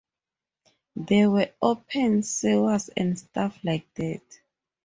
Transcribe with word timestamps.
There 0.95 1.29
were 1.29 1.51
open 1.61 2.23
sewers 2.23 2.89
and 2.89 3.19
stuff 3.19 3.55
like 3.63 3.85
that. 3.93 4.23